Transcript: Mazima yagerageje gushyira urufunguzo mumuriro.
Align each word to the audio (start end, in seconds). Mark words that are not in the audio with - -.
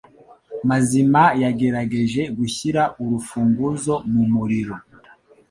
Mazima 0.69 1.23
yagerageje 1.43 2.21
gushyira 2.37 2.81
urufunguzo 3.01 3.93
mumuriro. 4.11 4.75